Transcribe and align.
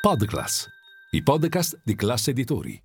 Podclass, 0.00 0.66
i 1.10 1.22
podcast 1.22 1.78
di 1.84 1.94
classe 1.94 2.30
editori. 2.30 2.82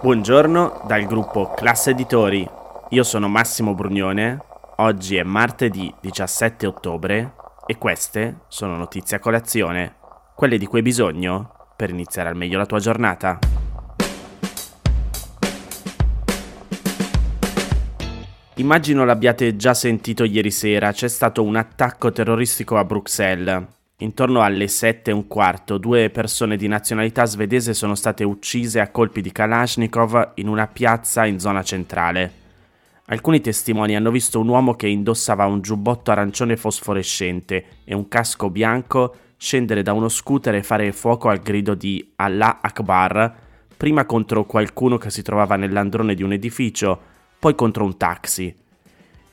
Buongiorno 0.00 0.84
dal 0.86 1.04
gruppo 1.04 1.52
Classe 1.52 1.90
Editori. 1.90 2.48
Io 2.88 3.02
sono 3.02 3.28
Massimo 3.28 3.74
Brugnone. 3.74 4.38
Oggi 4.76 5.16
è 5.16 5.22
martedì 5.22 5.94
17 6.00 6.66
ottobre 6.66 7.34
e 7.66 7.76
queste 7.76 8.44
sono 8.48 8.74
notizie 8.76 9.18
a 9.18 9.20
colazione, 9.20 9.96
quelle 10.34 10.56
di 10.56 10.64
cui 10.64 10.78
hai 10.78 10.84
bisogno 10.84 11.74
per 11.76 11.90
iniziare 11.90 12.30
al 12.30 12.36
meglio 12.36 12.56
la 12.56 12.64
tua 12.64 12.78
giornata. 12.78 13.38
Immagino 18.58 19.04
l'abbiate 19.04 19.54
già 19.56 19.74
sentito 19.74 20.24
ieri 20.24 20.50
sera, 20.50 20.90
c'è 20.90 21.08
stato 21.08 21.42
un 21.42 21.56
attacco 21.56 22.10
terroristico 22.10 22.78
a 22.78 22.84
Bruxelles. 22.84 23.62
Intorno 23.98 24.40
alle 24.40 24.66
sette 24.68 25.10
e 25.10 25.12
un 25.12 25.26
quarto, 25.26 25.76
due 25.76 26.08
persone 26.08 26.56
di 26.56 26.66
nazionalità 26.66 27.26
svedese 27.26 27.74
sono 27.74 27.94
state 27.94 28.24
uccise 28.24 28.80
a 28.80 28.88
colpi 28.88 29.20
di 29.20 29.30
Kalashnikov 29.30 30.32
in 30.36 30.48
una 30.48 30.66
piazza 30.68 31.26
in 31.26 31.38
zona 31.38 31.62
centrale. 31.62 32.32
Alcuni 33.08 33.42
testimoni 33.42 33.94
hanno 33.94 34.10
visto 34.10 34.40
un 34.40 34.48
uomo 34.48 34.72
che 34.72 34.86
indossava 34.86 35.44
un 35.44 35.60
giubbotto 35.60 36.10
arancione 36.10 36.56
fosforescente 36.56 37.64
e 37.84 37.94
un 37.94 38.08
casco 38.08 38.48
bianco 38.48 39.16
scendere 39.36 39.82
da 39.82 39.92
uno 39.92 40.08
scooter 40.08 40.54
e 40.54 40.62
fare 40.62 40.92
fuoco 40.92 41.28
al 41.28 41.40
grido 41.40 41.74
di 41.74 42.12
Allah 42.16 42.60
Akbar, 42.62 43.34
prima 43.76 44.06
contro 44.06 44.46
qualcuno 44.46 44.96
che 44.96 45.10
si 45.10 45.20
trovava 45.20 45.56
nell'androne 45.56 46.14
di 46.14 46.22
un 46.22 46.32
edificio, 46.32 47.14
poi 47.46 47.54
contro 47.54 47.84
un 47.84 47.96
taxi. 47.96 48.52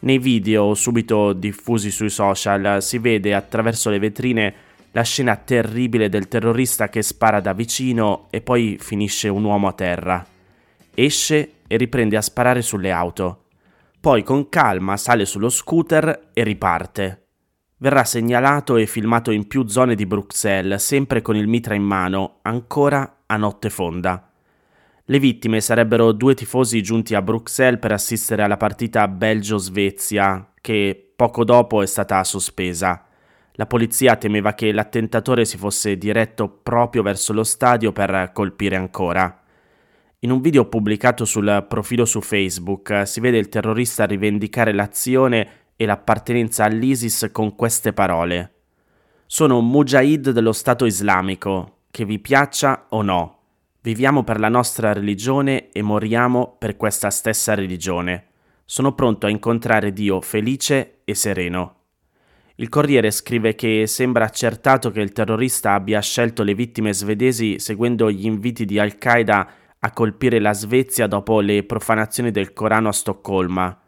Nei 0.01 0.19
video 0.19 0.75
subito 0.75 1.33
diffusi 1.33 1.89
sui 1.89 2.11
social 2.11 2.83
si 2.83 2.99
vede 2.99 3.33
attraverso 3.33 3.89
le 3.89 3.97
vetrine 3.97 4.53
la 4.91 5.01
scena 5.01 5.35
terribile 5.35 6.09
del 6.09 6.27
terrorista 6.27 6.89
che 6.89 7.01
spara 7.01 7.39
da 7.39 7.53
vicino 7.53 8.27
e 8.29 8.41
poi 8.41 8.77
finisce 8.79 9.29
un 9.29 9.43
uomo 9.43 9.67
a 9.67 9.73
terra. 9.73 10.23
Esce 10.93 11.53
e 11.65 11.75
riprende 11.75 12.15
a 12.15 12.21
sparare 12.21 12.61
sulle 12.61 12.91
auto. 12.91 13.45
Poi 13.99 14.21
con 14.21 14.47
calma 14.47 14.95
sale 14.95 15.25
sullo 15.25 15.49
scooter 15.49 16.29
e 16.33 16.43
riparte. 16.43 17.29
Verrà 17.77 18.03
segnalato 18.03 18.75
e 18.75 18.85
filmato 18.85 19.31
in 19.31 19.47
più 19.47 19.67
zone 19.67 19.95
di 19.95 20.05
Bruxelles, 20.05 20.85
sempre 20.85 21.23
con 21.23 21.35
il 21.35 21.47
mitra 21.47 21.73
in 21.73 21.81
mano, 21.81 22.41
ancora 22.43 23.23
a 23.25 23.37
notte 23.37 23.71
fonda. 23.71 24.32
Le 25.07 25.19
vittime 25.19 25.59
sarebbero 25.59 26.13
due 26.13 26.33
tifosi 26.33 26.81
giunti 26.81 27.13
a 27.13 27.21
Bruxelles 27.21 27.77
per 27.77 27.91
assistere 27.91 28.41
alla 28.41 28.55
partita 28.55 29.05
Belgio-Svezia, 29.09 30.53
che 30.61 31.11
poco 31.13 31.43
dopo 31.43 31.81
è 31.81 31.85
stata 31.85 32.23
sospesa. 32.23 33.05
La 33.55 33.65
polizia 33.65 34.15
temeva 34.15 34.53
che 34.53 34.71
l'attentatore 34.71 35.43
si 35.43 35.57
fosse 35.57 35.97
diretto 35.97 36.47
proprio 36.47 37.01
verso 37.01 37.33
lo 37.33 37.43
stadio 37.43 37.91
per 37.91 38.31
colpire 38.33 38.77
ancora. 38.77 39.43
In 40.19 40.31
un 40.31 40.39
video 40.39 40.69
pubblicato 40.69 41.25
sul 41.25 41.65
profilo 41.67 42.05
su 42.05 42.21
Facebook 42.21 43.05
si 43.05 43.19
vede 43.19 43.39
il 43.39 43.49
terrorista 43.49 44.05
rivendicare 44.05 44.71
l'azione 44.71 45.49
e 45.75 45.85
l'appartenenza 45.85 46.63
all'ISIS 46.63 47.27
con 47.33 47.55
queste 47.55 47.91
parole. 47.91 48.53
Sono 49.25 49.57
un 49.57 49.67
mujahid 49.67 50.29
dello 50.29 50.53
Stato 50.53 50.85
islamico, 50.85 51.79
che 51.91 52.05
vi 52.05 52.19
piaccia 52.19 52.85
o 52.89 53.01
no. 53.01 53.42
Viviamo 53.83 54.23
per 54.23 54.39
la 54.39 54.47
nostra 54.47 54.93
religione 54.93 55.69
e 55.73 55.81
moriamo 55.81 56.55
per 56.57 56.77
questa 56.77 57.09
stessa 57.09 57.53
religione. 57.53 58.27
Sono 58.63 58.93
pronto 58.93 59.25
a 59.25 59.29
incontrare 59.29 59.91
Dio 59.91 60.21
felice 60.21 61.01
e 61.03 61.13
sereno. 61.13 61.79
Il 62.55 62.69
Corriere 62.69 63.11
scrive 63.11 63.55
che 63.55 63.85
sembra 63.85 64.23
accertato 64.23 64.89
che 64.89 65.01
il 65.01 65.11
terrorista 65.11 65.73
abbia 65.73 65.99
scelto 65.99 66.43
le 66.43 66.53
vittime 66.53 66.93
svedesi 66.93 67.59
seguendo 67.59 68.09
gli 68.09 68.25
inviti 68.25 68.63
di 68.63 68.79
Al-Qaeda 68.79 69.49
a 69.79 69.91
colpire 69.91 70.39
la 70.39 70.53
Svezia 70.53 71.05
dopo 71.07 71.41
le 71.41 71.65
profanazioni 71.65 72.31
del 72.31 72.53
Corano 72.53 72.87
a 72.87 72.93
Stoccolma. 72.93 73.81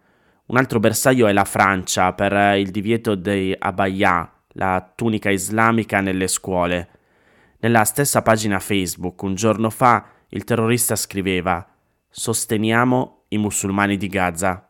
Un 0.48 0.58
altro 0.58 0.82
bersaglio 0.82 1.28
è 1.28 1.32
la 1.32 1.46
Francia 1.46 2.12
per 2.12 2.58
il 2.58 2.70
divieto 2.70 3.16
dei 3.16 3.56
abaya, 3.58 4.30
la 4.56 4.92
tunica 4.94 5.30
islamica 5.30 6.02
nelle 6.02 6.28
scuole. 6.28 6.90
Nella 7.60 7.86
stessa 7.86 8.22
pagina 8.22 8.60
Facebook, 8.60 9.22
un 9.22 9.36
giorno 9.36 9.70
fa, 9.70 10.06
il 10.30 10.44
terrorista 10.44 10.96
scriveva 10.96 11.66
Sosteniamo 12.10 13.24
i 13.30 13.38
musulmani 13.38 13.98
di 13.98 14.08
Gaza. 14.08 14.70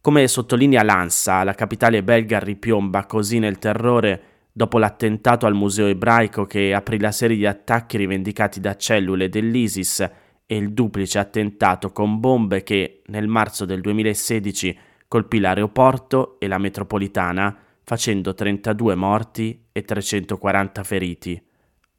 Come 0.00 0.28
sottolinea 0.28 0.84
l'ANSA, 0.84 1.42
la 1.42 1.54
capitale 1.54 2.04
belga 2.04 2.38
ripiomba 2.38 3.06
così 3.06 3.38
nel 3.40 3.58
terrore 3.58 4.22
dopo 4.52 4.78
l'attentato 4.78 5.46
al 5.46 5.54
museo 5.54 5.86
ebraico 5.86 6.46
che 6.46 6.72
aprì 6.72 6.98
la 6.98 7.12
serie 7.12 7.36
di 7.36 7.44
attacchi 7.44 7.96
rivendicati 7.96 8.60
da 8.60 8.76
cellule 8.76 9.28
dell'ISIS 9.28 10.00
e 10.46 10.56
il 10.56 10.72
duplice 10.72 11.18
attentato 11.18 11.90
con 11.90 12.20
bombe 12.20 12.62
che 12.62 13.02
nel 13.06 13.26
marzo 13.26 13.64
del 13.64 13.80
2016 13.80 14.78
colpì 15.08 15.40
l'aeroporto 15.40 16.38
e 16.38 16.46
la 16.46 16.58
metropolitana 16.58 17.54
facendo 17.82 18.32
32 18.32 18.94
morti 18.94 19.66
e 19.72 19.82
340 19.82 20.84
feriti 20.84 21.46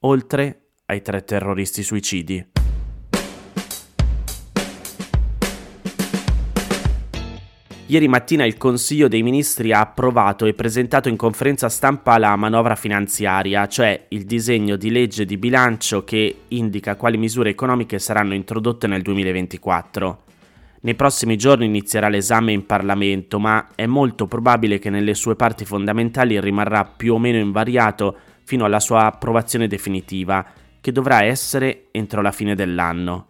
oltre 0.02 0.70
ai 0.86 1.02
tre 1.02 1.24
terroristi 1.24 1.82
suicidi. 1.82 2.46
Ieri 7.90 8.10
mattina 8.10 8.44
il 8.44 8.58
Consiglio 8.58 9.08
dei 9.08 9.24
Ministri 9.24 9.72
ha 9.72 9.80
approvato 9.80 10.46
e 10.46 10.54
presentato 10.54 11.08
in 11.08 11.16
conferenza 11.16 11.70
stampa 11.70 12.18
la 12.18 12.36
manovra 12.36 12.76
finanziaria, 12.76 13.66
cioè 13.68 14.08
il 14.10 14.26
disegno 14.26 14.76
di 14.76 14.92
legge 14.92 15.24
di 15.24 15.38
bilancio 15.38 16.04
che 16.04 16.42
indica 16.50 16.98
quali 16.98 17.16
misure 17.18 17.50
economiche 17.50 17.98
saranno 17.98 18.34
introdotte 18.34 18.88
nel 18.88 19.02
2024. 19.02 20.24
Nei 20.82 20.96
prossimi 20.96 21.38
giorni 21.38 21.66
inizierà 21.66 22.10
l'esame 22.10 22.52
in 22.52 22.66
Parlamento, 22.66 23.40
ma 23.40 23.70
è 23.74 23.86
molto 23.86 24.28
probabile 24.28 24.80
che 24.80 24.90
nelle 24.90 25.14
sue 25.14 25.38
parti 25.38 25.64
fondamentali 25.64 26.40
rimarrà 26.42 26.84
più 26.84 27.14
o 27.14 27.20
meno 27.20 27.38
invariato 27.38 28.18
fino 28.48 28.64
alla 28.64 28.80
sua 28.80 29.08
approvazione 29.08 29.68
definitiva, 29.68 30.46
che 30.80 30.94
dovrà 30.94 31.22
essere 31.22 31.88
entro 31.92 32.22
la 32.22 32.32
fine 32.32 32.56
dell'anno. 32.56 33.26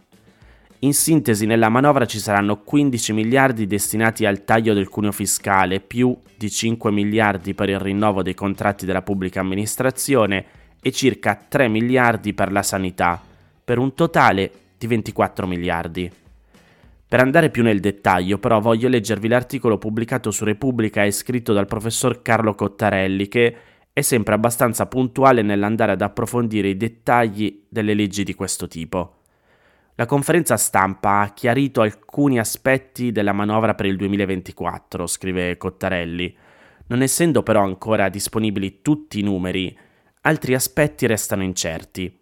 In 0.80 0.94
sintesi, 0.94 1.44
nella 1.44 1.68
manovra 1.68 2.06
ci 2.06 2.20
saranno 2.20 2.62
15 2.62 3.12
miliardi 3.14 3.66
destinati 3.66 4.24
al 4.26 4.44
taglio 4.44 4.74
del 4.74 4.88
cuneo 4.88 5.10
fiscale, 5.10 5.80
più 5.80 6.16
di 6.36 6.48
5 6.48 6.92
miliardi 6.92 7.52
per 7.52 7.68
il 7.68 7.80
rinnovo 7.80 8.22
dei 8.22 8.34
contratti 8.34 8.86
della 8.86 9.02
pubblica 9.02 9.40
amministrazione 9.40 10.44
e 10.80 10.92
circa 10.92 11.34
3 11.48 11.66
miliardi 11.66 12.32
per 12.32 12.52
la 12.52 12.62
sanità, 12.62 13.20
per 13.64 13.78
un 13.78 13.94
totale 13.94 14.52
di 14.78 14.86
24 14.86 15.48
miliardi. 15.48 16.12
Per 17.08 17.18
andare 17.18 17.50
più 17.50 17.64
nel 17.64 17.80
dettaglio, 17.80 18.38
però, 18.38 18.60
voglio 18.60 18.86
leggervi 18.86 19.26
l'articolo 19.26 19.78
pubblicato 19.78 20.30
su 20.30 20.44
Repubblica 20.44 21.02
e 21.02 21.10
scritto 21.10 21.52
dal 21.52 21.66
professor 21.66 22.22
Carlo 22.22 22.54
Cottarelli 22.54 23.26
che 23.26 23.56
è 23.98 24.02
sempre 24.02 24.34
abbastanza 24.34 24.86
puntuale 24.86 25.42
nell'andare 25.42 25.92
ad 25.92 26.02
approfondire 26.02 26.68
i 26.68 26.76
dettagli 26.76 27.64
delle 27.68 27.94
leggi 27.94 28.22
di 28.22 28.32
questo 28.32 28.68
tipo. 28.68 29.22
La 29.96 30.06
conferenza 30.06 30.56
stampa 30.56 31.20
ha 31.20 31.32
chiarito 31.32 31.80
alcuni 31.80 32.38
aspetti 32.38 33.10
della 33.10 33.32
manovra 33.32 33.74
per 33.74 33.86
il 33.86 33.96
2024, 33.96 35.08
scrive 35.08 35.56
Cottarelli. 35.56 36.36
Non 36.86 37.02
essendo 37.02 37.42
però 37.42 37.64
ancora 37.64 38.08
disponibili 38.08 38.82
tutti 38.82 39.18
i 39.18 39.24
numeri, 39.24 39.76
altri 40.20 40.54
aspetti 40.54 41.08
restano 41.08 41.42
incerti. 41.42 42.16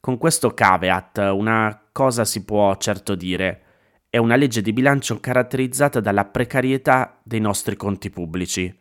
Con 0.00 0.18
questo 0.18 0.52
caveat 0.52 1.18
una 1.32 1.86
cosa 1.92 2.24
si 2.24 2.44
può 2.44 2.76
certo 2.78 3.14
dire. 3.14 3.62
È 4.10 4.16
una 4.16 4.34
legge 4.34 4.60
di 4.60 4.72
bilancio 4.72 5.20
caratterizzata 5.20 6.00
dalla 6.00 6.24
precarietà 6.24 7.20
dei 7.22 7.40
nostri 7.40 7.76
conti 7.76 8.10
pubblici. 8.10 8.76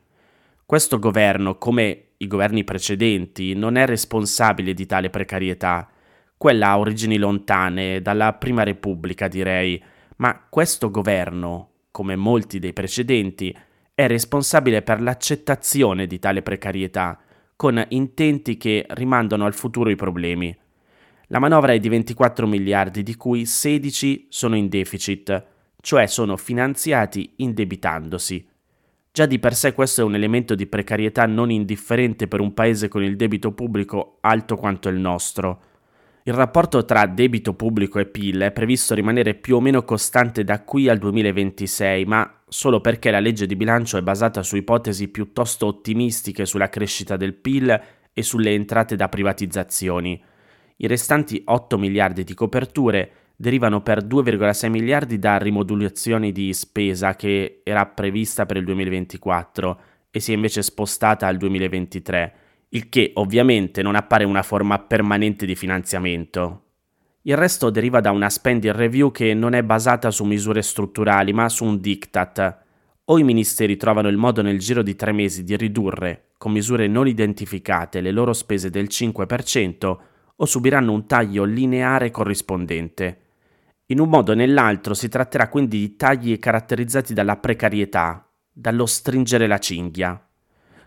Questo 0.66 0.98
governo, 0.98 1.60
come 1.60 2.06
i 2.22 2.28
governi 2.28 2.64
precedenti, 2.64 3.54
non 3.54 3.76
è 3.76 3.86
responsabile 3.86 4.74
di 4.74 4.86
tale 4.86 5.10
precarietà. 5.10 5.90
Quella 6.38 6.70
ha 6.70 6.80
origini 6.80 7.18
lontane, 7.18 8.02
dalla 8.02 8.34
Prima 8.34 8.64
Repubblica 8.64 9.28
direi, 9.28 9.82
ma 10.18 10.46
questo 10.50 10.92
governo, 10.92 11.70
come 11.90 12.16
molti 12.16 12.60
dei 12.60 12.74
precedenti, 12.74 13.56
è 13.94 14.08
responsabile 14.08 14.82
per 14.84 15.02
l'accettazione 15.02 16.06
di 16.06 16.20
tale 16.20 16.42
precarietà, 16.42 17.20
con 17.56 17.84
intenti 17.90 18.58
che 18.58 18.86
rimandano 18.90 19.46
al 19.46 19.54
futuro 19.54 19.90
i 19.90 19.96
problemi. 19.96 20.56
La 21.28 21.40
manovra 21.40 21.74
è 21.74 21.80
di 21.80 21.90
24 21.90 22.46
miliardi, 22.46 23.04
di 23.04 23.16
cui 23.16 23.46
16 23.46 24.28
sono 24.30 24.56
in 24.56 24.70
deficit, 24.70 25.46
cioè 25.80 26.06
sono 26.06 26.38
finanziati 26.38 27.34
indebitandosi. 27.38 28.48
Già 29.14 29.26
di 29.26 29.40
per 29.40 29.56
sé 29.56 29.74
questo 29.74 30.00
è 30.00 30.04
un 30.06 30.16
elemento 30.16 30.56
di 30.56 30.68
precarietà 30.68 31.26
non 31.26 31.52
indifferente 31.52 32.30
per 32.30 32.40
un 32.40 32.54
paese 32.54 32.88
con 32.88 33.04
il 33.04 33.18
debito 33.18 33.52
pubblico 33.52 34.20
alto 34.22 34.56
quanto 34.56 34.88
il 34.88 34.98
nostro. 34.98 35.64
Il 36.24 36.34
rapporto 36.34 36.86
tra 36.86 37.06
debito 37.08 37.54
pubblico 37.54 38.00
e 38.00 38.06
PIL 38.06 38.40
è 38.40 38.52
previsto 38.52 38.96
rimanere 38.96 39.34
più 39.34 39.58
o 39.58 39.60
meno 39.60 39.84
costante 39.84 40.46
da 40.46 40.64
qui 40.64 40.88
al 40.88 40.98
2026, 40.98 42.06
ma 42.06 42.42
solo 42.48 42.80
perché 42.80 43.12
la 43.12 43.20
legge 43.20 43.48
di 43.48 43.58
bilancio 43.58 43.98
è 43.98 44.02
basata 44.02 44.44
su 44.44 44.56
ipotesi 44.56 45.10
piuttosto 45.10 45.66
ottimistiche 45.66 46.46
sulla 46.46 46.70
crescita 46.70 47.18
del 47.18 47.34
PIL 47.34 47.82
e 48.14 48.24
sulle 48.24 48.52
entrate 48.52 48.96
da 48.96 49.10
privatizzazioni. 49.10 50.24
I 50.78 50.88
restanti 50.88 51.42
8 51.44 51.78
miliardi 51.78 52.24
di 52.24 52.34
coperture 52.34 53.12
derivano 53.42 53.82
per 53.82 54.06
2,6 54.06 54.70
miliardi 54.70 55.18
da 55.18 55.38
rimodulazioni 55.38 56.32
di 56.32 56.54
spesa 56.54 57.16
che 57.16 57.62
era 57.64 57.88
prevista 57.88 58.46
per 58.46 58.58
il 58.58 58.64
2024 58.66 59.80
e 60.12 60.20
si 60.20 60.32
è 60.32 60.36
invece 60.36 60.62
spostata 60.62 61.26
al 61.26 61.38
2023 61.38 62.34
il 62.70 62.88
che 62.88 63.12
ovviamente 63.16 63.82
non 63.82 63.96
appare 63.96 64.26
una 64.26 64.44
forma 64.44 64.78
permanente 64.78 65.48
di 65.48 65.56
finanziamento. 65.56 66.66
Il 67.24 67.36
resto 67.36 67.72
deriva 67.72 68.00
da 68.00 68.12
una 68.12 68.30
spending 68.30 68.76
review 68.76 69.12
che 69.12 69.34
non 69.34 69.54
è 69.54 69.64
basata 69.64 70.12
su 70.12 70.24
misure 70.24 70.62
strutturali 70.62 71.34
ma 71.34 71.50
su 71.50 71.66
un 71.66 71.80
diktat. 71.80 72.60
O 73.06 73.18
i 73.18 73.24
ministeri 73.24 73.76
trovano 73.76 74.08
il 74.08 74.18
modo 74.18 74.44
nel 74.44 74.60
giro 74.60 74.84
di 74.84 74.96
tre 74.96 75.12
mesi 75.12 75.44
di 75.44 75.58
ridurre, 75.58 76.30
con 76.38 76.52
misure 76.52 76.88
non 76.88 77.08
identificate, 77.08 78.02
le 78.02 78.12
loro 78.12 78.34
spese 78.34 78.70
del 78.70 78.86
5%, 78.86 79.98
o 80.36 80.46
subiranno 80.46 80.94
un 80.94 81.08
taglio 81.08 81.44
lineare 81.44 82.12
corrispondente. 82.12 83.31
In 83.92 84.00
un 84.00 84.08
modo 84.08 84.32
o 84.32 84.36
nell'altro 84.36 84.94
si 84.94 85.10
tratterà 85.10 85.50
quindi 85.50 85.80
di 85.80 85.96
tagli 85.98 86.40
caratterizzati 86.40 87.14
dalla 87.14 87.36
precarietà, 87.36 88.26
dallo 88.50 88.86
stringere 88.86 89.48
la 89.48 89.58
cinghia. 89.58 90.30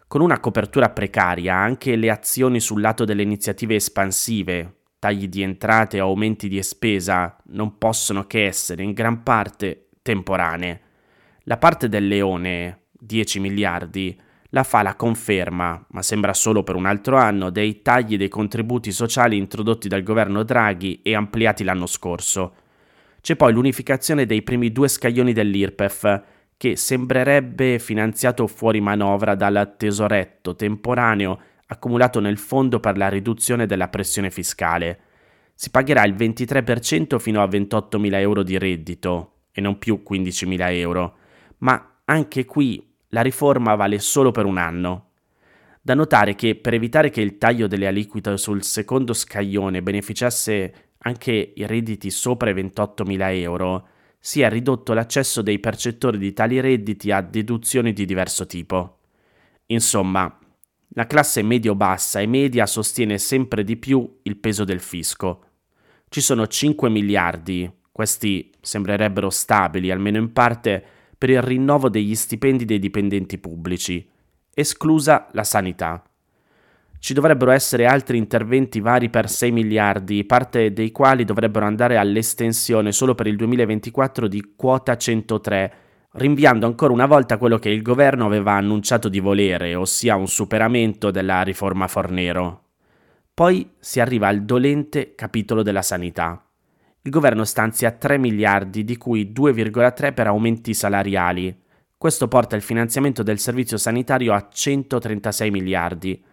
Con 0.07 0.23
una 0.23 0.41
copertura 0.41 0.89
precaria, 0.89 1.55
anche 1.55 1.97
le 1.97 2.09
azioni 2.09 2.61
sul 2.61 2.81
lato 2.81 3.05
delle 3.05 3.21
iniziative 3.21 3.75
espansive, 3.75 4.77
tagli 4.99 5.29
di 5.29 5.43
entrate 5.43 6.01
o 6.01 6.07
aumenti 6.07 6.49
di 6.49 6.63
spesa, 6.63 7.37
non 7.49 7.77
possono 7.77 8.27
che 8.27 8.47
essere 8.47 8.83
in 8.83 8.95
gran 8.95 9.23
parte 9.23 9.89
temporanee. 10.01 10.81
La 11.43 11.59
parte 11.59 11.91
del 11.91 12.09
leone, 12.09 12.85
10 12.91 13.39
miliardi, 13.39 14.19
la 14.49 14.63
fa 14.63 14.81
la 14.81 14.95
conferma, 14.95 15.85
ma 15.91 16.01
sembra 16.01 16.33
solo 16.33 16.63
per 16.63 16.75
un 16.75 16.87
altro 16.87 17.19
anno, 17.19 17.51
dei 17.51 17.83
tagli 17.83 18.17
dei 18.17 18.31
contributi 18.31 18.93
sociali 18.93 19.37
introdotti 19.37 19.89
dal 19.89 20.03
governo 20.03 20.43
Draghi 20.43 21.03
e 21.03 21.15
ampliati 21.15 21.65
l'anno 21.65 21.87
scorso. 21.87 22.55
C'è 23.25 23.37
poi 23.37 23.55
l'unificazione 23.55 24.27
dei 24.27 24.43
primi 24.43 24.71
due 24.71 24.87
scaglioni 24.87 25.33
dell'IRPEF, 25.33 26.23
che 26.59 26.77
sembrerebbe 26.77 27.79
finanziato 27.79 28.47
fuori 28.47 28.83
manovra 28.83 29.35
dal 29.35 29.77
tesoretto 29.79 30.55
temporaneo 30.55 31.41
accumulato 31.69 32.21
nel 32.21 32.37
fondo 32.37 32.81
per 32.81 32.99
la 32.99 33.09
riduzione 33.09 33.65
della 33.65 33.89
pressione 33.89 34.31
fiscale. 34.31 34.99
Si 35.55 35.71
pagherà 35.71 36.05
il 36.05 36.15
23% 36.15 37.19
fino 37.19 37.43
a 37.43 37.47
28.000 37.47 38.15
euro 38.17 38.43
di 38.43 38.59
reddito 38.59 39.45
e 39.53 39.63
non 39.63 39.79
più 39.79 40.03
15.000 40.07 40.73
euro, 40.73 41.17
ma 41.61 42.01
anche 42.05 42.45
qui 42.45 42.95
la 43.09 43.23
riforma 43.23 43.75
vale 43.75 44.01
solo 44.01 44.33
per 44.33 44.45
un 44.45 44.59
anno. 44.59 45.13
Da 45.81 45.95
notare 45.95 46.35
che 46.35 46.57
per 46.57 46.75
evitare 46.75 47.09
che 47.09 47.23
il 47.23 47.39
taglio 47.39 47.69
delle 47.69 47.87
aliquote 47.87 48.37
sul 48.37 48.63
secondo 48.63 49.15
scaglione 49.15 49.83
beneficiasse 49.83 50.93
anche 51.07 51.53
i 51.55 51.67
redditi 51.67 52.11
sopra 52.11 52.51
i 52.51 52.55
28.000 52.55 53.41
euro, 53.41 53.89
si 54.19 54.41
è 54.41 54.49
ridotto 54.49 54.95
l'accesso 54.95 55.43
dei 55.43 55.59
percettori 55.59 56.17
di 56.17 56.33
tali 56.33 56.61
redditi 56.61 57.11
a 57.11 57.21
deduzioni 57.21 57.93
di 57.93 58.07
diverso 58.07 58.47
tipo. 58.47 59.01
Insomma, 59.67 60.39
la 60.89 61.07
classe 61.07 61.43
medio-bassa 61.43 62.21
e 62.21 62.27
media 62.27 62.65
sostiene 62.67 63.19
sempre 63.19 63.65
di 63.65 63.77
più 63.77 64.21
il 64.23 64.37
peso 64.37 64.65
del 64.65 64.81
fisco. 64.81 65.45
Ci 66.09 66.23
sono 66.23 66.47
5 66.47 66.89
miliardi, 66.89 67.71
questi 67.93 68.51
sembrerebbero 68.61 69.29
stabili, 69.29 69.91
almeno 69.91 70.17
in 70.17 70.33
parte, 70.33 70.83
per 71.19 71.29
il 71.29 71.43
rinnovo 71.43 71.91
degli 71.91 72.15
stipendi 72.15 72.65
dei 72.65 72.79
dipendenti 72.79 73.37
pubblici, 73.37 74.09
esclusa 74.55 75.29
la 75.33 75.45
sanità. 75.45 76.03
Ci 77.05 77.13
dovrebbero 77.13 77.51
essere 77.51 77.85
altri 77.85 78.17
interventi 78.17 78.81
vari 78.81 79.11
per 79.11 79.29
6 79.29 79.53
miliardi, 79.53 80.25
parte 80.25 80.73
dei 80.73 80.91
quali 80.91 81.27
dovrebbero 81.27 81.67
andare 81.67 81.99
all'estensione 81.99 82.93
solo 82.93 83.15
per 83.15 83.27
il 83.27 83.37
2024 83.37 84.27
di 84.27 84.55
quota 84.57 84.97
103, 84.97 85.73
rinviando 86.13 86.65
ancora 86.65 86.95
una 86.95 87.05
volta 87.05 87.37
quello 87.37 87.59
che 87.59 87.69
il 87.69 87.83
governo 87.83 88.25
aveva 88.25 88.53
annunciato 88.53 89.11
di 89.11 89.21
volere, 89.21 89.75
ossia 89.75 90.17
un 90.17 90.27
superamento 90.27 91.11
della 91.11 91.43
riforma 91.43 91.89
Fornero. 91.89 92.69
Poi 93.35 93.73
si 93.79 94.01
arriva 94.01 94.29
al 94.29 94.43
dolente 94.43 95.15
capitolo 95.15 95.63
della 95.63 95.83
sanità. 95.83 96.43
Il 97.03 97.11
governo 97.11 97.45
stanzia 97.45 97.91
3 97.91 98.17
miliardi, 98.17 98.83
di 98.83 98.97
cui 98.97 99.31
2,3 99.31 100.15
per 100.15 100.29
aumenti 100.29 100.73
salariali. 100.73 101.55
Questo 101.99 102.29
porta 102.29 102.57
il 102.57 102.63
finanziamento 102.63 103.23
del 103.23 103.39
servizio 103.39 103.77
sanitario 103.77 104.33
a 104.33 104.49
136 104.51 105.51
miliardi 105.51 106.25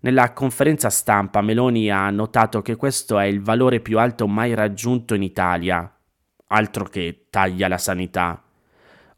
nella 0.00 0.32
conferenza 0.32 0.90
stampa 0.90 1.40
Meloni 1.40 1.90
ha 1.90 2.08
notato 2.10 2.62
che 2.62 2.76
questo 2.76 3.18
è 3.18 3.24
il 3.24 3.42
valore 3.42 3.80
più 3.80 3.98
alto 3.98 4.28
mai 4.28 4.54
raggiunto 4.54 5.14
in 5.14 5.22
Italia, 5.22 5.92
altro 6.48 6.84
che 6.84 7.26
taglia 7.30 7.66
la 7.66 7.78
sanità. 7.78 8.42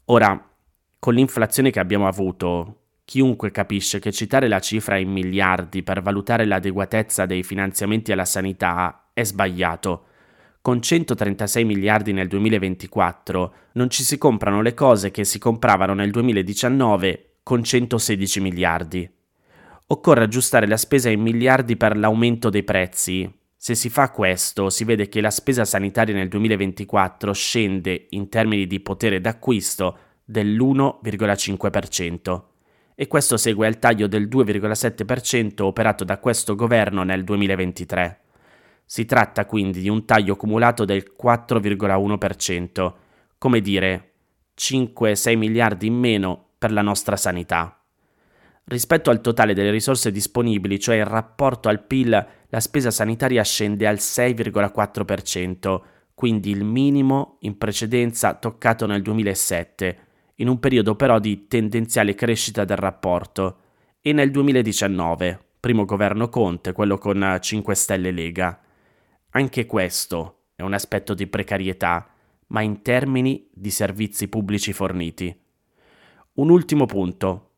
Ora, 0.05 0.49
con 0.97 1.13
l'inflazione 1.13 1.69
che 1.69 1.79
abbiamo 1.79 2.07
avuto, 2.07 2.77
chiunque 3.05 3.51
capisce 3.51 3.99
che 3.99 4.11
citare 4.11 4.47
la 4.47 4.59
cifra 4.59 4.97
in 4.97 5.11
miliardi 5.11 5.83
per 5.83 6.01
valutare 6.01 6.45
l'adeguatezza 6.45 7.25
dei 7.25 7.43
finanziamenti 7.43 8.11
alla 8.11 8.25
sanità 8.25 9.09
è 9.13 9.23
sbagliato. 9.23 10.05
Con 10.61 10.81
136 10.81 11.63
miliardi 11.63 12.13
nel 12.13 12.27
2024 12.27 13.53
non 13.73 13.89
ci 13.89 14.03
si 14.03 14.17
comprano 14.17 14.61
le 14.61 14.73
cose 14.73 15.11
che 15.11 15.25
si 15.25 15.39
compravano 15.39 15.93
nel 15.93 16.11
2019 16.11 17.37
con 17.43 17.63
116 17.63 18.39
miliardi. 18.39 19.20
Occorre 19.91 20.23
aggiustare 20.23 20.67
la 20.67 20.77
spesa 20.77 21.09
in 21.09 21.19
miliardi 21.19 21.75
per 21.75 21.97
l'aumento 21.97 22.49
dei 22.49 22.63
prezzi. 22.63 23.29
Se 23.57 23.75
si 23.75 23.89
fa 23.89 24.09
questo, 24.09 24.69
si 24.69 24.85
vede 24.85 25.09
che 25.09 25.19
la 25.19 25.31
spesa 25.31 25.65
sanitaria 25.65 26.15
nel 26.15 26.29
2024 26.29 27.33
scende 27.33 28.05
in 28.11 28.29
termini 28.29 28.67
di 28.67 28.79
potere 28.79 29.19
d'acquisto 29.19 29.97
dell'1,5% 30.23 32.41
e 32.95 33.07
questo 33.07 33.35
segue 33.35 33.67
al 33.67 33.79
taglio 33.79 34.07
del 34.07 34.29
2,7% 34.29 35.63
operato 35.63 36.05
da 36.05 36.19
questo 36.19 36.55
governo 36.55 37.03
nel 37.03 37.25
2023. 37.25 38.21
Si 38.85 39.03
tratta 39.03 39.45
quindi 39.45 39.81
di 39.81 39.89
un 39.89 40.05
taglio 40.05 40.37
cumulato 40.37 40.85
del 40.85 41.11
4,1%, 41.21 42.93
come 43.37 43.59
dire 43.59 44.11
5-6 44.57 45.37
miliardi 45.37 45.87
in 45.87 45.95
meno 45.95 46.51
per 46.57 46.71
la 46.71 46.81
nostra 46.81 47.17
sanità. 47.17 47.75
Rispetto 48.63 49.09
al 49.09 49.21
totale 49.21 49.53
delle 49.53 49.71
risorse 49.71 50.11
disponibili, 50.11 50.79
cioè 50.79 50.97
in 50.97 51.07
rapporto 51.07 51.67
al 51.67 51.83
PIL, 51.83 52.27
la 52.47 52.59
spesa 52.59 52.91
sanitaria 52.91 53.43
scende 53.43 53.87
al 53.87 53.95
6,4%, 53.95 55.81
quindi 56.13 56.51
il 56.51 56.63
minimo 56.63 57.37
in 57.41 57.57
precedenza 57.57 58.35
toccato 58.35 58.85
nel 58.85 59.01
2007, 59.01 59.97
in 60.35 60.47
un 60.47 60.59
periodo 60.59 60.95
però 60.95 61.19
di 61.19 61.47
tendenziale 61.47 62.13
crescita 62.13 62.63
del 62.63 62.77
rapporto, 62.77 63.57
e 64.01 64.13
nel 64.13 64.31
2019, 64.31 65.39
primo 65.59 65.85
governo 65.85 66.29
Conte, 66.29 66.71
quello 66.71 66.97
con 66.97 67.37
5 67.39 67.75
Stelle 67.75 68.11
Lega. 68.11 68.59
Anche 69.31 69.65
questo 69.65 70.43
è 70.55 70.61
un 70.61 70.73
aspetto 70.73 71.13
di 71.13 71.27
precarietà, 71.27 72.07
ma 72.47 72.61
in 72.61 72.81
termini 72.81 73.47
di 73.53 73.69
servizi 73.69 74.27
pubblici 74.27 74.73
forniti. 74.73 75.35
Un 76.33 76.49
ultimo 76.49 76.85
punto, 76.85 77.50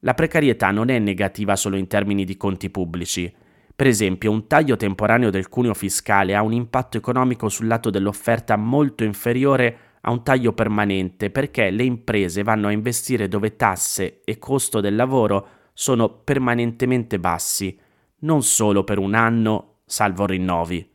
la 0.00 0.14
precarietà 0.14 0.70
non 0.70 0.88
è 0.88 0.98
negativa 0.98 1.56
solo 1.56 1.76
in 1.76 1.86
termini 1.86 2.24
di 2.24 2.36
conti 2.36 2.70
pubblici. 2.70 3.32
Per 3.74 3.86
esempio, 3.86 4.30
un 4.30 4.46
taglio 4.46 4.76
temporaneo 4.76 5.30
del 5.30 5.48
cuneo 5.48 5.74
fiscale 5.74 6.34
ha 6.34 6.42
un 6.42 6.52
impatto 6.52 6.96
economico 6.96 7.48
sul 7.48 7.66
lato 7.66 7.90
dell'offerta 7.90 8.56
molto 8.56 9.04
inferiore 9.04 9.78
a 10.02 10.10
un 10.10 10.22
taglio 10.22 10.52
permanente 10.52 11.30
perché 11.30 11.70
le 11.70 11.84
imprese 11.84 12.42
vanno 12.42 12.68
a 12.68 12.72
investire 12.72 13.28
dove 13.28 13.56
tasse 13.56 14.22
e 14.24 14.38
costo 14.38 14.80
del 14.80 14.96
lavoro 14.96 15.48
sono 15.72 16.08
permanentemente 16.10 17.18
bassi, 17.18 17.78
non 18.20 18.42
solo 18.42 18.84
per 18.84 18.98
un 18.98 19.14
anno, 19.14 19.80
salvo 19.84 20.26
rinnovi. 20.26 20.86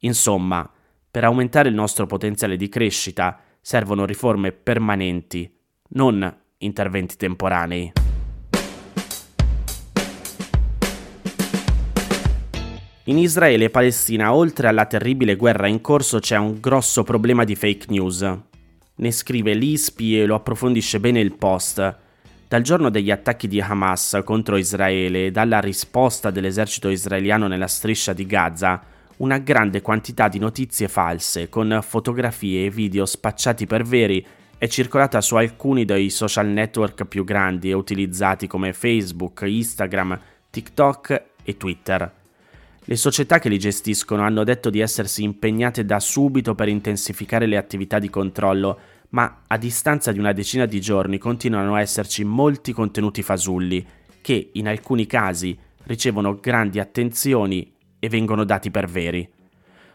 Insomma, 0.00 0.70
per 1.10 1.24
aumentare 1.24 1.68
il 1.68 1.74
nostro 1.74 2.06
potenziale 2.06 2.56
di 2.56 2.68
crescita 2.68 3.40
servono 3.60 4.04
riforme 4.04 4.52
permanenti, 4.52 5.50
non 5.90 6.38
interventi 6.58 7.16
temporanei. 7.16 7.92
In 13.04 13.16
Israele 13.16 13.64
e 13.64 13.70
Palestina, 13.70 14.34
oltre 14.34 14.68
alla 14.68 14.84
terribile 14.84 15.34
guerra 15.34 15.66
in 15.66 15.80
corso, 15.80 16.18
c'è 16.18 16.36
un 16.36 16.60
grosso 16.60 17.02
problema 17.02 17.44
di 17.44 17.56
fake 17.56 17.86
news. 17.88 18.38
Ne 18.96 19.10
scrive 19.10 19.54
l'ISPI 19.54 20.20
e 20.20 20.26
lo 20.26 20.34
approfondisce 20.34 21.00
bene 21.00 21.18
il 21.18 21.32
post. 21.32 21.96
Dal 22.46 22.60
giorno 22.60 22.90
degli 22.90 23.10
attacchi 23.10 23.48
di 23.48 23.58
Hamas 23.58 24.20
contro 24.22 24.58
Israele 24.58 25.26
e 25.26 25.30
dalla 25.30 25.60
risposta 25.60 26.30
dell'esercito 26.30 26.90
israeliano 26.90 27.46
nella 27.46 27.68
striscia 27.68 28.12
di 28.12 28.26
Gaza, 28.26 28.82
una 29.18 29.38
grande 29.38 29.80
quantità 29.80 30.28
di 30.28 30.38
notizie 30.38 30.86
false 30.86 31.48
con 31.48 31.80
fotografie 31.82 32.66
e 32.66 32.70
video 32.70 33.06
spacciati 33.06 33.66
per 33.66 33.82
veri 33.82 34.24
è 34.58 34.68
circolata 34.68 35.22
su 35.22 35.36
alcuni 35.36 35.86
dei 35.86 36.10
social 36.10 36.48
network 36.48 37.06
più 37.06 37.24
grandi 37.24 37.70
e 37.70 37.74
utilizzati 37.74 38.46
come 38.46 38.74
Facebook, 38.74 39.40
Instagram, 39.46 40.20
TikTok 40.50 41.22
e 41.42 41.56
Twitter. 41.56 42.19
Le 42.84 42.96
società 42.96 43.38
che 43.38 43.48
li 43.48 43.58
gestiscono 43.58 44.22
hanno 44.22 44.42
detto 44.42 44.70
di 44.70 44.80
essersi 44.80 45.22
impegnate 45.22 45.84
da 45.84 46.00
subito 46.00 46.54
per 46.54 46.68
intensificare 46.68 47.46
le 47.46 47.56
attività 47.56 47.98
di 47.98 48.08
controllo, 48.08 48.78
ma 49.10 49.42
a 49.46 49.56
distanza 49.58 50.12
di 50.12 50.18
una 50.18 50.32
decina 50.32 50.66
di 50.66 50.80
giorni 50.80 51.18
continuano 51.18 51.74
a 51.74 51.80
esserci 51.80 52.24
molti 52.24 52.72
contenuti 52.72 53.22
fasulli 53.22 53.86
che 54.22 54.50
in 54.54 54.68
alcuni 54.68 55.06
casi 55.06 55.56
ricevono 55.84 56.38
grandi 56.40 56.78
attenzioni 56.78 57.74
e 57.98 58.08
vengono 58.08 58.44
dati 58.44 58.70
per 58.70 58.86
veri. 58.86 59.28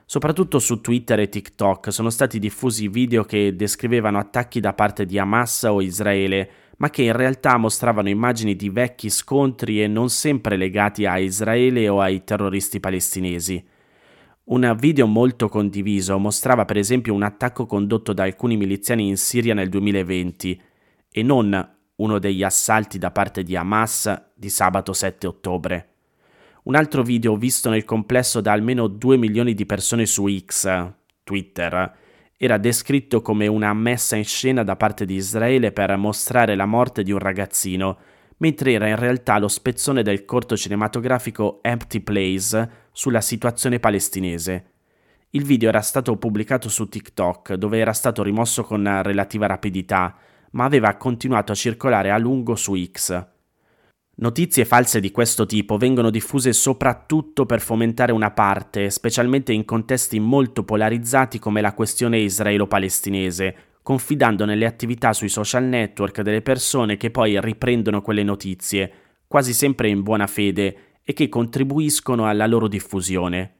Soprattutto 0.06 0.60
su 0.60 0.82
Twitter 0.82 1.20
e 1.20 1.30
TikTok 1.30 1.92
sono 1.92 2.12
stati 2.12 2.38
diffusi 2.38 2.88
video 2.88 3.24
che 3.24 3.56
descrivevano 3.56 4.20
attacchi 4.20 4.60
da 4.60 4.74
parte 4.74 5.06
di 5.06 5.18
Hamas 5.18 5.63
o 5.63 5.82
Israele, 5.82 6.50
ma 6.77 6.89
che 6.89 7.03
in 7.03 7.13
realtà 7.13 7.58
mostravano 7.58 8.10
immagini 8.10 8.55
di 8.55 8.70
vecchi 8.70 9.10
scontri 9.10 9.82
e 9.82 9.88
non 9.88 10.10
sempre 10.10 10.58
legati 10.58 11.05
a 11.05 11.17
Israele 11.17 11.88
o 11.88 12.01
ai 12.01 12.24
terroristi 12.24 12.79
palestinesi. 12.79 13.63
Un 14.46 14.75
video 14.79 15.08
molto 15.08 15.50
condiviso 15.50 16.17
mostrava 16.20 16.65
per 16.65 16.77
esempio 16.77 17.13
un 17.13 17.24
attacco 17.24 17.65
condotto 17.65 18.13
da 18.13 18.24
alcuni 18.24 18.58
miliziani 18.58 19.08
in 19.08 19.17
Siria 19.17 19.53
nel 19.53 19.70
2020 19.70 20.62
e 21.12 21.24
non 21.24 21.74
uno 21.96 22.20
degli 22.20 22.44
assalti 22.44 22.98
da 22.98 23.12
parte 23.12 23.41
di 23.41 23.55
Hamas 23.55 24.32
di 24.36 24.50
sabato 24.50 24.94
7 24.94 25.27
ottobre. 25.27 25.89
Un 26.63 26.75
altro 26.75 27.03
video 27.03 27.36
visto 27.38 27.70
nel 27.70 27.86
complesso 27.86 28.41
da 28.41 28.51
almeno 28.51 28.88
2 28.88 29.17
milioni 29.17 29.53
di 29.53 29.65
persone 29.65 30.05
su 30.05 30.27
X, 30.27 30.91
Twitter, 31.24 31.96
era 32.38 32.58
descritto 32.58 33.22
come 33.22 33.48
una 33.48 33.74
messa 33.74 34.15
in 34.15 34.25
scena 34.25 34.63
da 34.63 34.75
parte 34.75 35.06
di 35.06 35.15
Israele 35.15 35.72
per 35.72 35.96
mostrare 35.96 36.56
la 36.56 36.65
morte 36.65 37.01
di 37.01 37.12
un 37.12 37.20
ragazzino, 37.20 37.98
mentre 38.38 38.74
era 38.74 38.88
in 38.88 38.98
realtà 38.98 39.39
lo 39.39 39.48
spezzone 39.48 40.04
del 40.04 40.25
corto 40.25 40.58
cinematografico 40.58 41.60
Empty 41.62 42.01
Place 42.01 42.70
sulla 42.92 43.22
situazione 43.22 43.80
palestinese. 43.80 44.72
Il 45.30 45.44
video 45.44 45.70
era 45.70 45.82
stato 45.82 46.18
pubblicato 46.18 46.68
su 46.70 46.88
TikTok, 46.88 47.54
dove 47.54 47.77
era 47.77 47.94
stato 47.94 48.24
rimosso 48.24 48.63
con 48.63 49.01
relativa 49.01 49.48
rapidità, 49.48 50.15
ma 50.51 50.65
aveva 50.65 50.96
continuato 50.96 51.51
a 51.51 51.56
circolare 51.56 52.12
a 52.12 52.18
lungo 52.18 52.56
su 52.56 52.75
X. 52.75 53.34
Notizie 54.18 54.64
false 54.64 55.02
di 55.02 55.12
questo 55.12 55.46
tipo 55.46 55.76
vengono 55.76 56.10
diffuse 56.10 56.54
soprattutto 56.54 57.46
per 57.46 57.60
fomentare 57.60 58.14
una 58.14 58.32
parte, 58.32 58.90
specialmente 58.90 59.52
in 59.52 59.66
contesti 59.66 60.20
molto 60.22 60.64
polarizzati 60.64 61.38
come 61.38 61.60
la 61.60 61.74
questione 61.74 62.20
israelo-palestinese, 62.20 63.56
confidando 63.82 64.46
nelle 64.46 64.66
attività 64.66 65.12
sui 65.12 65.28
social 65.28 65.66
network 65.66 66.22
delle 66.22 66.42
persone 66.42 66.96
che 66.96 67.12
poi 67.12 67.38
riprendono 67.42 68.02
quelle 68.02 68.24
notizie, 68.24 68.92
quasi 69.28 69.52
sempre 69.52 69.90
in 69.90 70.02
buona 70.02 70.28
fede, 70.28 70.78
e 71.04 71.12
che 71.12 71.28
contribuiscono 71.28 72.26
alla 72.26 72.48
loro 72.48 72.70
diffusione. 72.70 73.56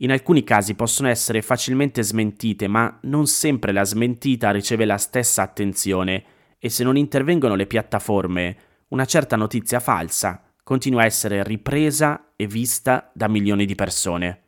In 0.00 0.12
alcuni 0.12 0.44
casi 0.44 0.74
possono 0.74 1.08
essere 1.08 1.40
facilmente 1.40 2.02
smentite, 2.02 2.68
ma 2.68 2.98
non 3.04 3.26
sempre 3.26 3.72
la 3.72 3.82
smentita 3.82 4.50
riceve 4.50 4.84
la 4.84 4.98
stessa 4.98 5.40
attenzione, 5.40 6.22
e 6.58 6.68
se 6.68 6.84
non 6.84 6.98
intervengono 6.98 7.54
le 7.54 7.66
piattaforme, 7.66 8.56
una 8.88 9.04
certa 9.04 9.36
notizia 9.36 9.80
falsa 9.80 10.42
continua 10.62 11.02
a 11.02 11.06
essere 11.06 11.42
ripresa 11.42 12.32
e 12.36 12.46
vista 12.46 13.10
da 13.12 13.28
milioni 13.28 13.66
di 13.66 13.74
persone. 13.74 14.42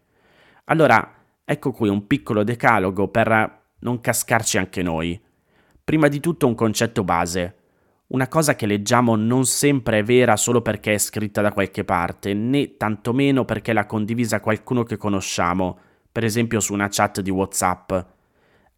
Allora, 0.65 1.15
ecco 1.45 1.73
qui 1.73 1.89
un 1.89 2.07
piccolo 2.07 2.45
decalogo 2.45 3.09
per 3.09 3.63
non 3.81 4.01
cascarci 4.01 4.59
anche 4.59 4.83
noi. 4.83 5.21
Prima 5.83 6.09
di 6.09 6.21
tutto 6.21 6.47
un 6.47 6.55
concetto 6.55 7.03
base. 7.03 7.55
Una 8.09 8.29
cosa 8.29 8.55
che 8.55 8.67
leggiamo 8.67 9.17
non 9.17 9.45
sempre 9.45 9.99
è 9.99 10.03
vera 10.03 10.37
solo 10.37 10.63
perché 10.63 10.95
è 10.95 10.99
scritta 10.99 11.41
da 11.43 11.53
qualche 11.53 11.85
parte, 11.85 12.33
né 12.33 12.77
tantomeno 12.77 13.45
perché 13.45 13.73
l'ha 13.73 13.87
condivisa 13.87 14.41
qualcuno 14.41 14.83
che 14.83 14.97
conosciamo, 14.97 15.79
per 16.11 16.25
esempio 16.25 16.61
su 16.61 16.73
una 16.73 16.89
chat 16.89 17.21
di 17.21 17.31
WhatsApp. 17.31 17.93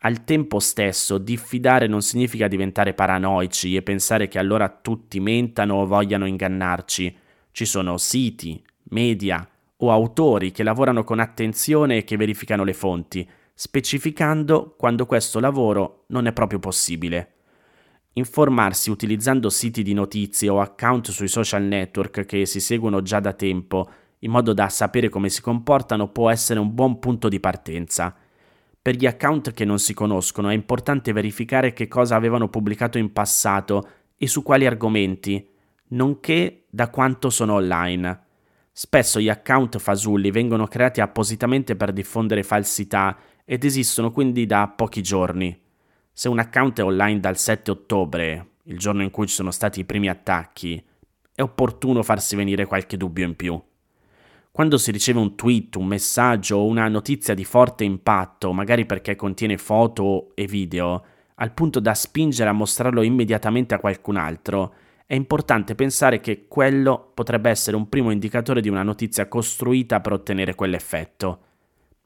Al 0.02 0.24
tempo 0.24 0.60
stesso, 0.60 1.18
diffidare 1.18 1.86
non 1.86 2.00
significa 2.00 2.48
diventare 2.48 2.94
paranoici 2.94 3.76
e 3.76 3.82
pensare 3.82 4.28
che 4.28 4.38
allora 4.38 4.70
tutti 4.70 5.20
mentano 5.20 5.74
o 5.74 5.86
vogliano 5.86 6.24
ingannarci. 6.24 7.14
Ci 7.52 7.64
sono 7.66 7.98
siti, 7.98 8.62
media 8.84 9.46
o 9.76 9.92
autori 9.92 10.52
che 10.52 10.62
lavorano 10.62 11.04
con 11.04 11.20
attenzione 11.20 11.98
e 11.98 12.04
che 12.04 12.16
verificano 12.16 12.64
le 12.64 12.72
fonti, 12.72 13.28
specificando 13.52 14.74
quando 14.78 15.04
questo 15.04 15.38
lavoro 15.38 16.04
non 16.08 16.26
è 16.26 16.32
proprio 16.32 16.60
possibile. 16.60 17.34
Informarsi 18.14 18.88
utilizzando 18.88 19.50
siti 19.50 19.82
di 19.82 19.92
notizie 19.92 20.48
o 20.48 20.60
account 20.60 21.10
sui 21.10 21.28
social 21.28 21.62
network 21.64 22.24
che 22.24 22.46
si 22.46 22.60
seguono 22.60 23.02
già 23.02 23.20
da 23.20 23.34
tempo, 23.34 23.90
in 24.20 24.30
modo 24.30 24.54
da 24.54 24.70
sapere 24.70 25.10
come 25.10 25.28
si 25.28 25.42
comportano, 25.42 26.08
può 26.08 26.30
essere 26.30 26.58
un 26.58 26.74
buon 26.74 26.98
punto 26.98 27.28
di 27.28 27.38
partenza. 27.38 28.14
Per 28.90 28.98
gli 28.98 29.06
account 29.06 29.52
che 29.52 29.64
non 29.64 29.78
si 29.78 29.94
conoscono 29.94 30.48
è 30.48 30.52
importante 30.52 31.12
verificare 31.12 31.72
che 31.72 31.86
cosa 31.86 32.16
avevano 32.16 32.48
pubblicato 32.48 32.98
in 32.98 33.12
passato 33.12 33.88
e 34.16 34.26
su 34.26 34.42
quali 34.42 34.66
argomenti, 34.66 35.48
nonché 35.90 36.64
da 36.68 36.90
quanto 36.90 37.30
sono 37.30 37.54
online. 37.54 38.20
Spesso 38.72 39.20
gli 39.20 39.28
account 39.28 39.78
fasulli 39.78 40.32
vengono 40.32 40.66
creati 40.66 41.00
appositamente 41.00 41.76
per 41.76 41.92
diffondere 41.92 42.42
falsità 42.42 43.16
ed 43.44 43.62
esistono 43.62 44.10
quindi 44.10 44.44
da 44.44 44.66
pochi 44.66 45.04
giorni. 45.04 45.56
Se 46.12 46.28
un 46.28 46.40
account 46.40 46.80
è 46.80 46.82
online 46.82 47.20
dal 47.20 47.38
7 47.38 47.70
ottobre, 47.70 48.54
il 48.64 48.76
giorno 48.76 49.04
in 49.04 49.10
cui 49.12 49.28
ci 49.28 49.34
sono 49.34 49.52
stati 49.52 49.78
i 49.78 49.84
primi 49.84 50.08
attacchi, 50.08 50.84
è 51.32 51.42
opportuno 51.42 52.02
farsi 52.02 52.34
venire 52.34 52.66
qualche 52.66 52.96
dubbio 52.96 53.24
in 53.24 53.36
più. 53.36 53.62
Quando 54.52 54.78
si 54.78 54.90
riceve 54.90 55.20
un 55.20 55.36
tweet, 55.36 55.76
un 55.76 55.86
messaggio 55.86 56.56
o 56.56 56.66
una 56.66 56.88
notizia 56.88 57.34
di 57.34 57.44
forte 57.44 57.84
impatto, 57.84 58.52
magari 58.52 58.84
perché 58.84 59.14
contiene 59.14 59.56
foto 59.56 60.32
e 60.34 60.46
video, 60.46 61.04
al 61.36 61.52
punto 61.52 61.78
da 61.78 61.94
spingere 61.94 62.50
a 62.50 62.52
mostrarlo 62.52 63.02
immediatamente 63.02 63.74
a 63.74 63.78
qualcun 63.78 64.16
altro, 64.16 64.74
è 65.06 65.14
importante 65.14 65.76
pensare 65.76 66.20
che 66.20 66.46
quello 66.48 67.12
potrebbe 67.14 67.48
essere 67.48 67.76
un 67.76 67.88
primo 67.88 68.10
indicatore 68.10 68.60
di 68.60 68.68
una 68.68 68.82
notizia 68.82 69.28
costruita 69.28 70.00
per 70.00 70.12
ottenere 70.14 70.56
quell'effetto. 70.56 71.44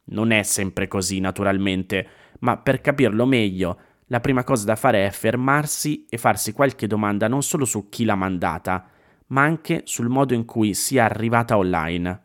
Non 0.07 0.31
è 0.31 0.43
sempre 0.43 0.87
così, 0.87 1.21
naturalmente, 1.21 2.07
ma 2.41 2.59
per 2.59 2.83
capirlo 2.83 3.25
meglio, 3.25 3.79
la 4.09 4.21
prima 4.21 4.45
cosa 4.45 4.67
da 4.67 4.77
fare 4.77 5.07
è 5.07 5.11
fermarsi 5.11 6.05
e 6.11 6.19
farsi 6.19 6.53
qualche 6.53 6.87
domanda 6.87 7.27
non 7.27 7.43
solo 7.43 7.65
su 7.65 7.89
chi 7.89 8.05
l'ha 8.05 8.15
mandata, 8.15 8.87
ma 9.29 9.43
anche 9.43 9.81
sul 9.85 10.11
modo 10.11 10.35
in 10.35 10.45
cui 10.45 10.75
sia 10.75 11.05
arrivata 11.05 11.57
online. 11.57 12.24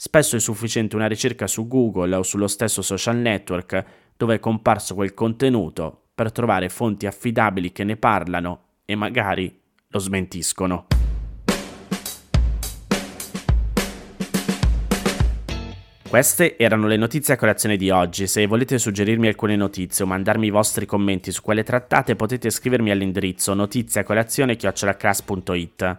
Spesso 0.00 0.36
è 0.36 0.38
sufficiente 0.38 0.94
una 0.94 1.08
ricerca 1.08 1.48
su 1.48 1.66
Google 1.66 2.14
o 2.14 2.22
sullo 2.22 2.46
stesso 2.46 2.82
social 2.82 3.16
network 3.16 3.84
dove 4.16 4.36
è 4.36 4.38
comparso 4.38 4.94
quel 4.94 5.12
contenuto 5.12 6.10
per 6.14 6.30
trovare 6.30 6.68
fonti 6.68 7.06
affidabili 7.06 7.72
che 7.72 7.82
ne 7.82 7.96
parlano 7.96 8.60
e 8.84 8.94
magari 8.94 9.60
lo 9.88 9.98
smentiscono. 9.98 10.86
Queste 16.08 16.56
erano 16.56 16.86
le 16.86 16.96
notizie 16.96 17.34
a 17.34 17.36
colazione 17.36 17.76
di 17.76 17.90
oggi. 17.90 18.28
Se 18.28 18.46
volete 18.46 18.78
suggerirmi 18.78 19.26
alcune 19.26 19.56
notizie 19.56 20.04
o 20.04 20.06
mandarmi 20.06 20.46
i 20.46 20.50
vostri 20.50 20.86
commenti 20.86 21.32
su 21.32 21.42
quelle 21.42 21.64
trattate, 21.64 22.14
potete 22.14 22.50
scrivermi 22.50 22.92
all'indirizzo 22.92 23.52
notiziacolazione.it. 23.52 25.98